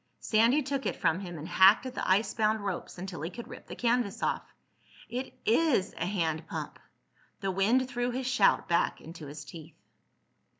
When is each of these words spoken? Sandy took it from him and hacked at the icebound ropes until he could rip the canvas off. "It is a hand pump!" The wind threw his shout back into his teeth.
Sandy 0.19 0.63
took 0.63 0.87
it 0.87 0.95
from 0.95 1.19
him 1.19 1.37
and 1.37 1.47
hacked 1.47 1.85
at 1.85 1.93
the 1.93 2.09
icebound 2.09 2.61
ropes 2.61 2.97
until 2.97 3.21
he 3.21 3.29
could 3.29 3.47
rip 3.47 3.67
the 3.67 3.75
canvas 3.75 4.23
off. 4.23 4.41
"It 5.07 5.31
is 5.45 5.93
a 5.93 6.07
hand 6.07 6.47
pump!" 6.47 6.79
The 7.41 7.51
wind 7.51 7.87
threw 7.87 8.09
his 8.09 8.25
shout 8.25 8.67
back 8.67 8.99
into 8.99 9.27
his 9.27 9.45
teeth. 9.45 9.77